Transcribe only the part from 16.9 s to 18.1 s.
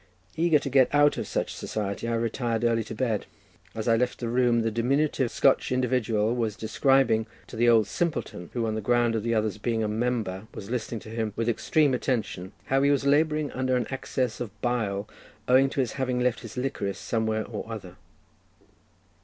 somewhere or other.